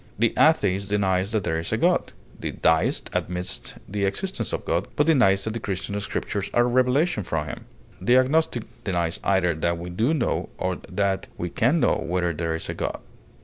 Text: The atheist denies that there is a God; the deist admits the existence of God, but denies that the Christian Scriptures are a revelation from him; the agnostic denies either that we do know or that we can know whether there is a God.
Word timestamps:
The 0.17 0.33
atheist 0.35 0.89
denies 0.89 1.31
that 1.31 1.43
there 1.43 1.59
is 1.59 1.71
a 1.71 1.77
God; 1.77 2.11
the 2.39 2.51
deist 2.53 3.11
admits 3.13 3.75
the 3.87 4.05
existence 4.05 4.51
of 4.51 4.65
God, 4.65 4.87
but 4.95 5.05
denies 5.05 5.43
that 5.43 5.53
the 5.53 5.59
Christian 5.59 5.99
Scriptures 5.99 6.49
are 6.55 6.63
a 6.63 6.65
revelation 6.65 7.23
from 7.23 7.45
him; 7.45 7.65
the 8.01 8.17
agnostic 8.17 8.63
denies 8.83 9.19
either 9.23 9.53
that 9.53 9.77
we 9.77 9.91
do 9.91 10.15
know 10.15 10.49
or 10.57 10.77
that 10.89 11.27
we 11.37 11.51
can 11.51 11.79
know 11.79 11.97
whether 11.97 12.33
there 12.33 12.55
is 12.55 12.67
a 12.67 12.73
God. 12.73 12.99